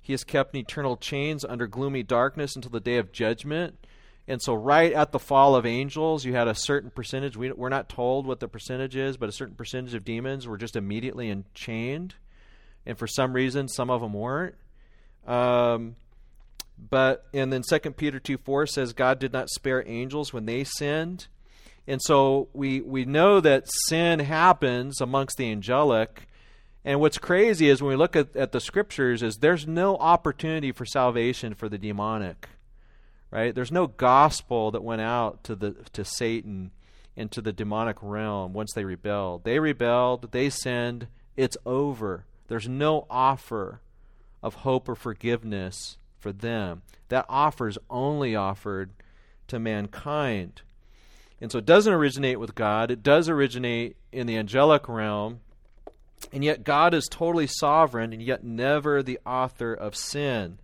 [0.00, 3.78] He is kept in eternal chains under gloomy darkness until the day of judgment
[4.28, 7.36] and so, right at the fall of angels, you had a certain percentage.
[7.36, 10.56] We, we're not told what the percentage is, but a certain percentage of demons were
[10.56, 12.16] just immediately enchained.
[12.84, 14.56] And for some reason, some of them weren't.
[15.26, 15.94] Um,
[16.90, 20.64] but, and then Second Peter 2 4 says, God did not spare angels when they
[20.64, 21.28] sinned.
[21.86, 26.26] And so, we, we know that sin happens amongst the angelic.
[26.84, 30.72] And what's crazy is when we look at, at the scriptures, is there's no opportunity
[30.72, 32.48] for salvation for the demonic
[33.36, 33.54] right?
[33.54, 36.70] There's no gospel that went out to the to Satan
[37.14, 39.44] into the demonic realm once they rebelled.
[39.44, 41.06] They rebelled, they sinned,
[41.36, 42.24] it's over.
[42.48, 43.80] There's no offer
[44.42, 46.80] of hope or forgiveness for them.
[47.08, 48.90] That offer is only offered
[49.48, 50.62] to mankind.
[51.38, 55.40] And so it doesn't originate with God, it does originate in the angelic realm.
[56.32, 60.58] And yet God is totally sovereign and yet never the author of sin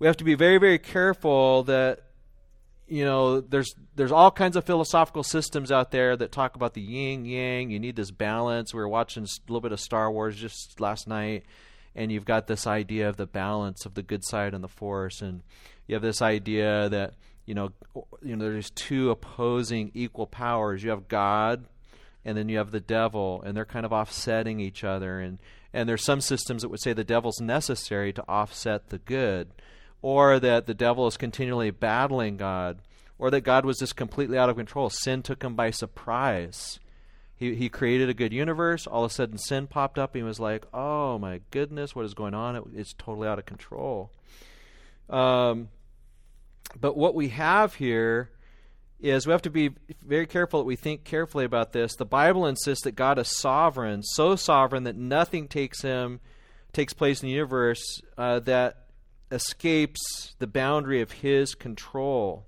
[0.00, 2.00] we have to be very, very careful that
[2.88, 6.80] you know there's there's all kinds of philosophical systems out there that talk about the
[6.80, 7.70] yin yang.
[7.70, 8.74] You need this balance.
[8.74, 11.44] We were watching a little bit of Star Wars just last night,
[11.94, 15.20] and you've got this idea of the balance of the good side and the force,
[15.20, 15.42] and
[15.86, 17.70] you have this idea that you know
[18.22, 20.82] you know there's two opposing equal powers.
[20.82, 21.66] You have God,
[22.24, 25.20] and then you have the devil, and they're kind of offsetting each other.
[25.20, 25.38] And
[25.74, 29.50] and there's some systems that would say the devil's necessary to offset the good
[30.02, 32.78] or that the devil is continually battling God,
[33.18, 34.90] or that God was just completely out of control.
[34.90, 36.80] Sin took him by surprise.
[37.36, 38.86] He, he created a good universe.
[38.86, 40.14] All of a sudden, sin popped up.
[40.14, 42.56] He was like, oh my goodness, what is going on?
[42.56, 44.10] It, it's totally out of control.
[45.08, 45.68] Um,
[46.78, 48.30] but what we have here
[49.00, 49.70] is we have to be
[50.06, 51.96] very careful that we think carefully about this.
[51.96, 56.20] The Bible insists that God is sovereign, so sovereign that nothing takes him
[56.72, 58.79] takes place in the universe uh, that
[59.30, 62.46] escapes the boundary of his control.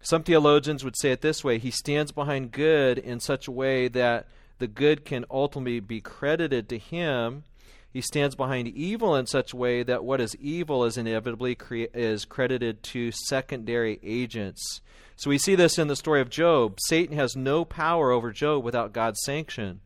[0.00, 3.88] Some theologians would say it this way He stands behind good in such a way
[3.88, 7.44] that the good can ultimately be credited to him.
[7.90, 11.86] He stands behind evil in such a way that what is evil is inevitably cre-
[11.94, 14.80] is credited to secondary agents.
[15.16, 16.78] So we see this in the story of Job.
[16.86, 19.80] Satan has no power over Job without God's sanction,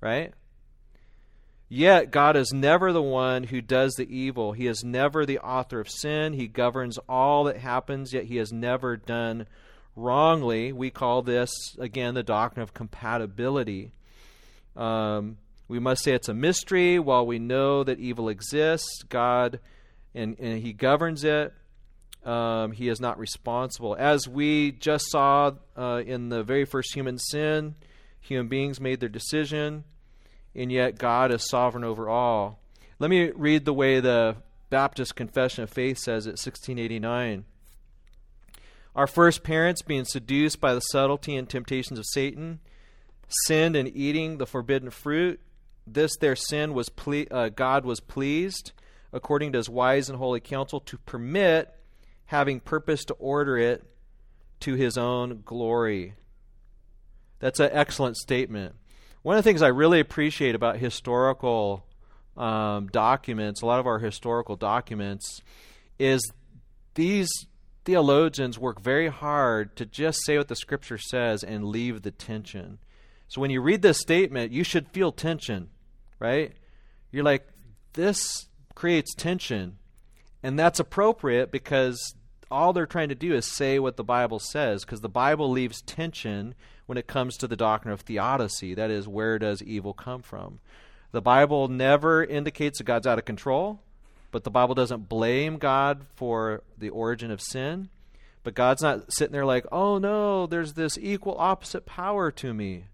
[0.00, 0.32] right?
[1.74, 4.52] Yet God is never the one who does the evil.
[4.52, 6.34] He is never the author of sin.
[6.34, 9.46] He governs all that happens, yet he has never done
[9.96, 10.74] wrongly.
[10.74, 13.92] We call this, again, the doctrine of compatibility.
[14.76, 16.98] Um, we must say it's a mystery.
[16.98, 19.58] While we know that evil exists, God
[20.14, 21.54] and, and He governs it.
[22.22, 23.96] Um, he is not responsible.
[23.98, 27.76] As we just saw uh, in the very first human sin,
[28.20, 29.84] human beings made their decision
[30.54, 32.58] and yet God is sovereign over all.
[32.98, 34.36] Let me read the way the
[34.70, 37.44] Baptist Confession of Faith says it, 1689.
[38.94, 42.60] Our first parents, being seduced by the subtlety and temptations of Satan,
[43.46, 45.40] sinned in eating the forbidden fruit.
[45.86, 48.72] This their sin was ple- uh, God was pleased,
[49.12, 51.74] according to His wise and holy counsel, to permit,
[52.26, 53.82] having purpose to order it
[54.60, 56.14] to His own glory.
[57.40, 58.74] That's an excellent statement.
[59.22, 61.86] One of the things I really appreciate about historical
[62.36, 65.40] um, documents, a lot of our historical documents,
[65.98, 66.32] is
[66.94, 67.30] these
[67.84, 72.78] theologians work very hard to just say what the scripture says and leave the tension.
[73.28, 75.70] So when you read this statement, you should feel tension,
[76.18, 76.52] right?
[77.12, 77.46] You're like,
[77.92, 79.78] this creates tension.
[80.42, 82.14] And that's appropriate because
[82.50, 85.80] all they're trying to do is say what the Bible says, because the Bible leaves
[85.82, 86.54] tension
[86.86, 88.74] when it comes to the doctrine of theodicy.
[88.74, 90.60] That is, where does evil come from?
[91.12, 93.80] The Bible never indicates that God's out of control,
[94.30, 97.90] but the Bible doesn't blame God for the origin of sin.
[98.44, 102.86] But God's not sitting there like, oh no, there's this equal opposite power to me.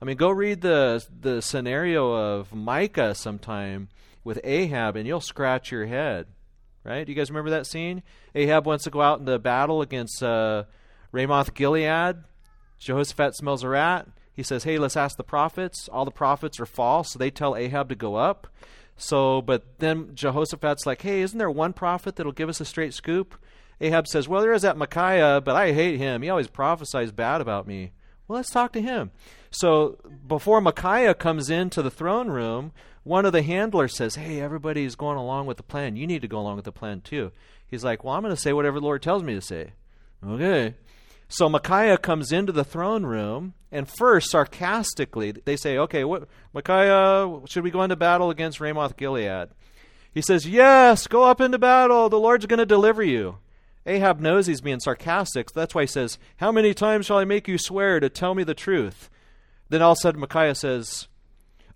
[0.00, 3.88] I mean, go read the the scenario of Micah sometime
[4.24, 6.26] with Ahab, and you'll scratch your head.
[6.84, 7.04] Right?
[7.04, 8.02] Do you guys remember that scene?
[8.34, 10.64] Ahab wants to go out into battle against uh,
[11.12, 12.16] Ramoth Gilead.
[12.82, 14.08] Jehoshaphat smells a rat.
[14.32, 17.56] He says, "Hey, let's ask the prophets." All the prophets are false, so they tell
[17.56, 18.48] Ahab to go up.
[18.96, 22.94] So, but then Jehoshaphat's like, "Hey, isn't there one prophet that'll give us a straight
[22.94, 23.34] scoop?"
[23.80, 26.22] Ahab says, "Well, there is that Micaiah, but I hate him.
[26.22, 27.92] He always prophesies bad about me."
[28.26, 29.10] Well, let's talk to him.
[29.50, 32.72] So, before Micaiah comes into the throne room,
[33.04, 35.96] one of the handlers says, Hey, everybody's going along with the plan.
[35.96, 37.32] You need to go along with the plan too.
[37.66, 39.72] He's like, Well, I'm going to say whatever the Lord tells me to say.
[40.26, 40.74] Okay.
[41.32, 47.40] So Micaiah comes into the throne room, and first, sarcastically, they say, Okay, what, Micaiah,
[47.46, 49.48] should we go into battle against Ramoth Gilead?
[50.12, 52.10] He says, Yes, go up into battle.
[52.10, 53.38] The Lord's going to deliver you.
[53.86, 55.48] Ahab knows he's being sarcastic.
[55.48, 58.34] So that's why he says, How many times shall I make you swear to tell
[58.34, 59.08] me the truth?
[59.70, 61.08] Then all of a sudden, Micaiah says,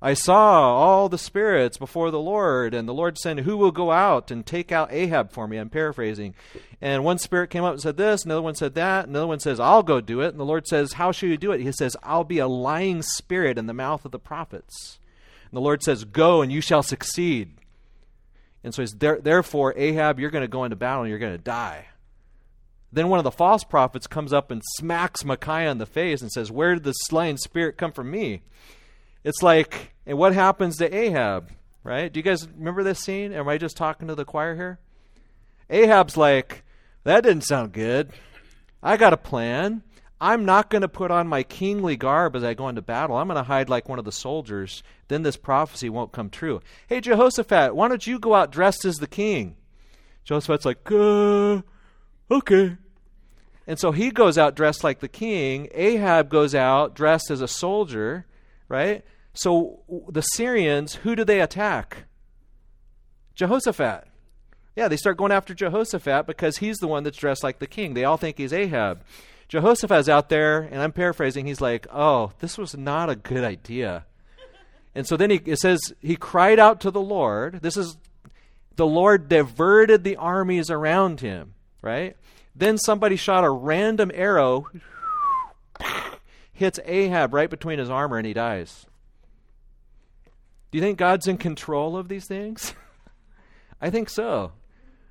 [0.01, 3.91] I saw all the spirits before the Lord, and the Lord said, Who will go
[3.91, 5.57] out and take out Ahab for me?
[5.57, 6.35] I'm paraphrasing.
[6.81, 9.59] And one spirit came up and said this, another one said that, another one says,
[9.59, 10.29] I'll go do it.
[10.29, 11.61] And the Lord says, How shall you do it?
[11.61, 14.99] He says, I'll be a lying spirit in the mouth of the prophets.
[15.45, 17.57] And the Lord says, Go and you shall succeed.
[18.67, 21.37] And so he says, therefore, Ahab, you're going to go into battle and you're going
[21.37, 21.87] to die.
[22.93, 26.33] Then one of the false prophets comes up and smacks Micaiah in the face and
[26.33, 28.43] says, Where did the lying spirit come from me?
[29.27, 31.51] It's like, and what happens to Ahab,
[31.83, 32.13] right?
[32.13, 33.33] Do you guys remember this scene?
[33.33, 34.79] Am I just talking to the choir here?
[35.69, 36.63] Ahab's like,
[37.03, 38.13] that didn't sound good.
[38.85, 39.83] I got a plan.
[40.21, 43.17] I'm not going to put on my kingly garb as I go into battle.
[43.17, 44.85] I'm going to hide like one of the soldiers.
[45.09, 46.61] Then this prophecy won't come true.
[46.87, 49.57] Hey, Jehoshaphat, why don't you go out dressed as the king?
[50.23, 51.63] Jehoshaphat's like, uh,
[52.31, 52.77] okay.
[53.67, 55.67] And so he goes out dressed like the king.
[55.73, 58.25] Ahab goes out dressed as a soldier,
[58.69, 59.05] right?
[59.37, 62.05] So the Syrians, who do they attack?
[63.35, 64.09] Jehoshaphat.
[64.75, 67.93] Yeah, they start going after Jehoshaphat because he's the one that's dressed like the king.
[67.93, 69.03] They all think he's Ahab.
[69.49, 74.07] Jehoshaphat's out there, and I'm paraphrasing, he's like, oh, this was not a good idea.
[74.95, 77.61] And so then he, it says, he cried out to the Lord.
[77.61, 77.99] This is,
[78.77, 82.17] the Lord diverted the armies around him, right?
[82.55, 84.67] Then somebody shot a random arrow,
[86.55, 88.87] hits Ahab right between his armor, and he dies.
[90.77, 92.75] Do you think God's in control of these things?
[93.81, 94.53] I think so.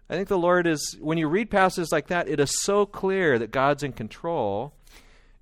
[0.08, 3.40] I think the Lord is, when you read passages like that, it is so clear
[3.40, 4.76] that God's in control.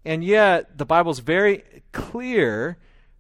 [0.06, 2.78] And yet, the Bible's very clear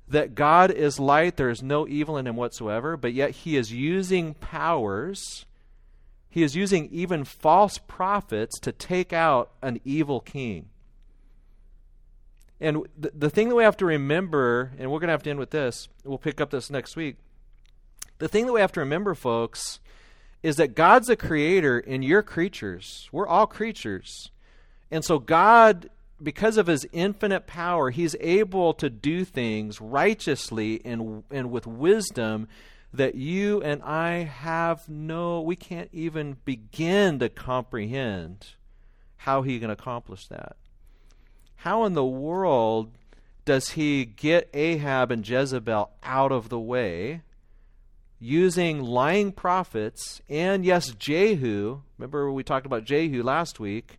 [0.07, 3.73] that God is light, there is no evil in him whatsoever, but yet he is
[3.73, 5.45] using powers.
[6.29, 10.69] He is using even false prophets to take out an evil king.
[12.63, 15.29] And the, the thing that we have to remember, and we're going to have to
[15.29, 17.17] end with this, we'll pick up this next week.
[18.19, 19.81] The thing that we have to remember, folks,
[20.41, 23.09] is that God's a creator and you're creatures.
[23.11, 24.31] We're all creatures.
[24.89, 25.89] And so, God,
[26.21, 32.47] because of his infinite power, he's able to do things righteously and, and with wisdom
[32.93, 38.51] that you and I have no, we can't even begin to comprehend
[39.17, 40.55] how he can accomplish that
[41.63, 42.91] how in the world
[43.45, 47.21] does he get Ahab and Jezebel out of the way
[48.19, 51.79] using lying prophets and, yes, Jehu?
[51.97, 53.97] Remember, we talked about Jehu last week.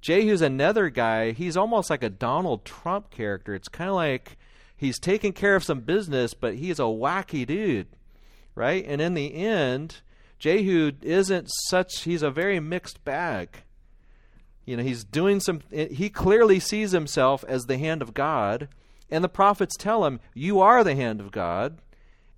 [0.00, 1.30] Jehu's another guy.
[1.30, 3.54] He's almost like a Donald Trump character.
[3.54, 4.36] It's kind of like
[4.76, 7.86] he's taking care of some business, but he's a wacky dude,
[8.56, 8.84] right?
[8.88, 10.00] And in the end,
[10.40, 13.60] Jehu isn't such, he's a very mixed bag.
[14.64, 18.68] You know, he's doing some, he clearly sees himself as the hand of God,
[19.10, 21.78] and the prophets tell him, You are the hand of God,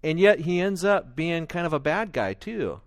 [0.02, 2.80] and yet he ends up being kind of a bad guy, too.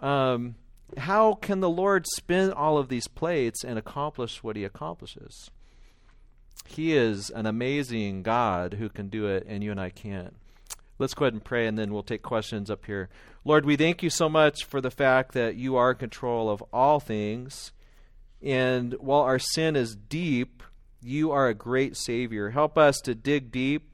[0.00, 0.56] Um,
[0.98, 5.50] how can the Lord spin all of these plates and accomplish what he accomplishes?
[6.66, 10.36] He is an amazing God who can do it, and you and I can't.
[10.98, 13.08] Let's go ahead and pray, and then we'll take questions up here.
[13.44, 16.62] Lord, we thank you so much for the fact that you are in control of
[16.72, 17.72] all things
[18.42, 20.62] and while our sin is deep,
[21.02, 22.50] you are a great Savior.
[22.50, 23.90] Help us to dig deep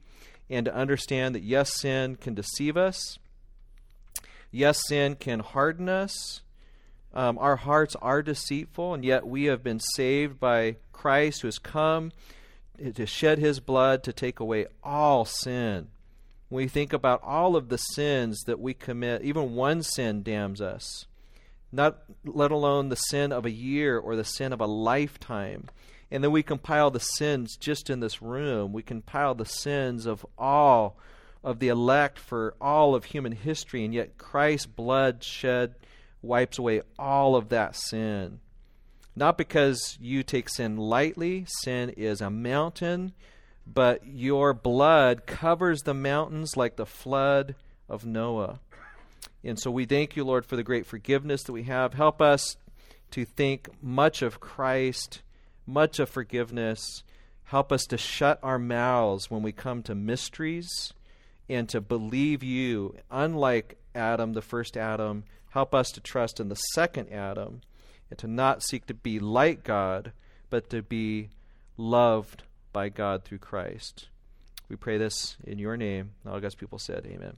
[0.49, 3.17] and to understand that, yes, sin can deceive us.
[4.51, 6.41] Yes, sin can harden us.
[7.13, 11.59] Um, our hearts are deceitful, and yet we have been saved by Christ who has
[11.59, 12.11] come
[12.95, 15.87] to shed his blood to take away all sin.
[16.49, 20.61] When we think about all of the sins that we commit, even one sin damns
[20.61, 21.07] us.
[21.77, 25.67] Not let alone the sin of a year or the sin of a lifetime.
[26.09, 28.73] And then we compile the sins just in this room.
[28.73, 30.97] We compile the sins of all
[31.43, 35.75] of the elect for all of human history, and yet Christ's blood shed
[36.21, 38.39] wipes away all of that sin.
[39.15, 43.13] Not because you take sin lightly, sin is a mountain,
[43.65, 47.55] but your blood covers the mountains like the flood
[47.87, 48.59] of Noah.
[49.43, 51.93] And so we thank you, Lord, for the great forgiveness that we have.
[51.93, 52.57] Help us
[53.11, 55.21] to think much of Christ,
[55.65, 57.03] much of forgiveness.
[57.45, 60.93] Help us to shut our mouths when we come to mysteries
[61.47, 62.95] and to believe you.
[63.09, 67.61] Unlike Adam, the first Adam, help us to trust in the second Adam
[68.09, 70.11] and to not seek to be like God,
[70.49, 71.29] but to be
[71.77, 74.07] loved by God through Christ.
[74.69, 76.11] We pray this in your name.
[76.25, 77.35] All God's people said, Amen.